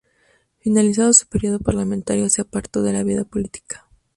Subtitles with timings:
[0.57, 3.85] Finalizado su período parlamentario, se apartó de la vida política.